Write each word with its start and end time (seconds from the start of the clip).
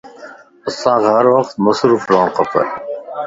انسانک 0.69 1.05
ھر 1.15 1.25
وقت 1.35 1.53
مصروف 1.65 2.03
رھڻ 2.11 2.25
کپ 2.35 2.51